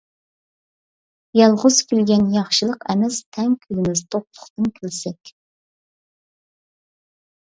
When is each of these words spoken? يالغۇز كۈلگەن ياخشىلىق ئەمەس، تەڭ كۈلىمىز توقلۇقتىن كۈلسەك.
يالغۇز 1.39 1.75
كۈلگەن 1.89 2.23
ياخشىلىق 2.37 2.87
ئەمەس، 2.93 3.19
تەڭ 3.37 3.53
كۈلىمىز 3.65 4.01
توقلۇقتىن 4.15 4.71
كۈلسەك. 4.79 5.35